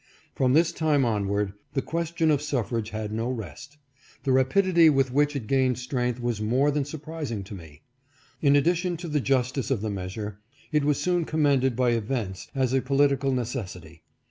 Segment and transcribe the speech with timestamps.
[0.33, 3.77] From this time onward the question of suffrage had no rest.
[4.23, 7.83] The rapidity with which it gained strength was more than surprising to me.
[8.41, 10.39] In addition to the justice of the measure,
[10.71, 14.01] it was soon commended by events, as a political necessity.